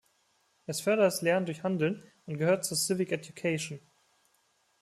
Es 0.65 0.81
fördert 0.81 1.05
das 1.05 1.21
Lernen 1.21 1.45
durch 1.45 1.61
Handeln 1.61 2.01
und 2.25 2.39
gehört 2.39 2.65
zur 2.65 2.75
Civic 2.75 3.11
Education. 3.11 3.79